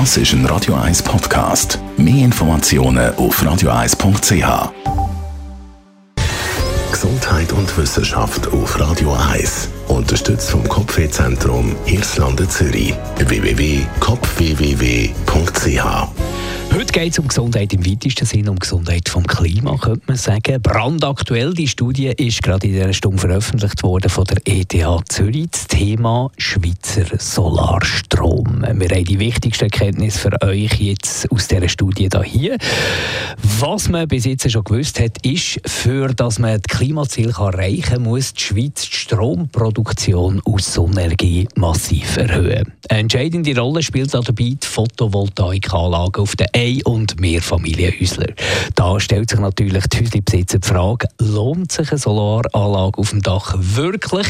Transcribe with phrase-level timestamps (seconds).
[0.00, 1.78] Das ist ein Radio 1 Podcast.
[1.96, 4.72] Mehr Informationen auf radio1.ch.
[6.90, 9.68] Gesundheit und Wissenschaft auf Radio 1.
[9.86, 12.92] Unterstützt vom Kopfwehzentrum Irlande Zürich.
[13.18, 15.84] www.kopfwww.ch
[16.74, 20.60] Heute geht es um Gesundheit im weitesten Sinne, um Gesundheit vom Klima, könnte man sagen.
[20.60, 24.74] Brandaktuell, die Studie ist gerade in dieser Stunde veröffentlicht worden von der ETH
[25.08, 25.50] Zürich.
[25.52, 28.33] Das Thema Schweizer Solarstrom.
[28.86, 32.58] Wir haben die wichtigsten Erkenntnisse für euch jetzt aus dieser Studie hier.
[33.66, 38.02] Was man bis jetzt schon gewusst hat, ist, für dass man das Klimaziel erreichen kann,
[38.02, 42.74] muss die Schweiz die Stromproduktion aus Sonnenenergie massiv erhöhen.
[42.90, 48.34] Eine entscheidende Rolle spielt dabei die Photovoltaikanlage auf den Ein- und Mehrfamilienhäusler.
[48.74, 53.54] Da stellt sich natürlich die Häuslebesitzer die Frage, lohnt sich eine Solaranlage auf dem Dach
[53.56, 54.26] wirklich?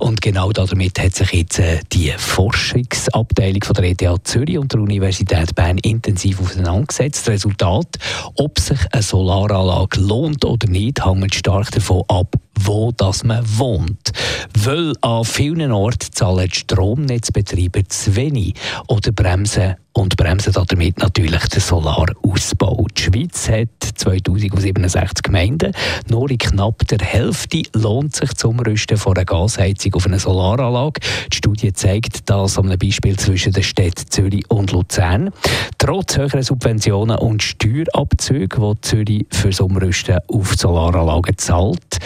[0.00, 4.80] Und genau damit hat sich jetzt äh, die Forschungsabteilung von der ETH Zürich und der
[4.80, 7.28] Universität Bern intensiv auseinandergesetzt.
[7.28, 7.86] Das Resultat,
[8.34, 14.12] ob sich eine Solaranlage lohnt oder nicht, hängt stark davon ab, wo das man wohnt.
[14.58, 18.54] Weil an vielen Orten zahlen die Stromnetzbetreiber zu wenig
[18.88, 22.81] oder bremsen und bremsen damit natürlich den Solarausbau.
[23.22, 25.72] Schweiz hat 2067 Gemeinden.
[26.08, 31.00] Nur in knapp der Hälfte lohnt sich zum Rüsten von einer Gasheizung auf eine Solaranlage.
[31.32, 35.30] Die Studie zeigt das am Beispiel zwischen den Städten Zürich und Luzern.
[35.78, 41.98] Trotz höherer Subventionen und Steuerabzüge, die Zürich für Umrüsten auf Solaranlagen zahlt,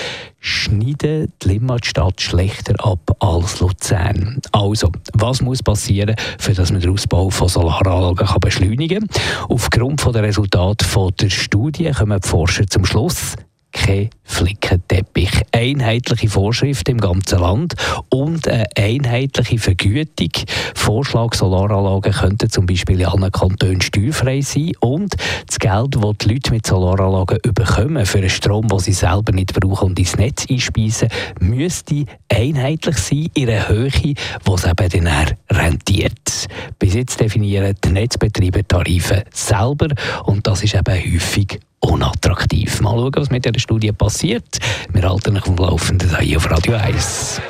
[0.67, 4.41] schneiden die Limmatstadt schlechter ab als Luzern.
[4.53, 9.23] Also, was muss passieren, für dass man den Ausbau von Solaranlagen kann beschleunigen kann?
[9.48, 10.84] Aufgrund der Resultate
[11.20, 13.36] der Studie kommen die Forscher zum Schluss,
[13.73, 15.26] kein Flickenteppich.
[15.67, 17.75] Einheitliche Vorschriften im ganzen Land
[18.11, 20.31] und eine einheitliche Vergütung.
[20.75, 26.28] Vorschlag Solaranlagen könnten zum Beispiel in allen Kantonen steuerfrei sein und das Geld, das die
[26.28, 30.46] Leute mit Solaranlagen bekommen für einen Strom, den sie selber nicht brauchen und ins Netz
[30.48, 31.08] einspeisen,
[31.41, 34.14] müsste einheitlich sein in einer Höhe, die
[34.55, 36.48] es eben dann rentiert.
[36.79, 39.89] Bis jetzt definieren die Netzbetreiber Tarife selber
[40.24, 41.58] und das ist eben häufig
[41.91, 42.80] unattraktiv.
[42.80, 44.58] Mal schauen, was mit dieser Studie passiert.
[44.92, 47.41] Wir halten euch dem Laufenden hier auf Radio 1.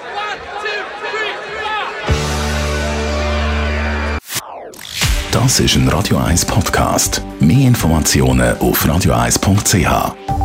[5.32, 7.22] Das ist ein Radio 1 Podcast.
[7.40, 10.35] Mehr Informationen auf radio1.ch.